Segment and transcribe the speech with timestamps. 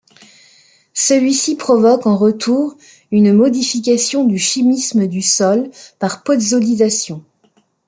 [0.95, 2.75] Celui-ci provoque en retour
[3.11, 7.23] une modification du chimisme du sol par podzolisation.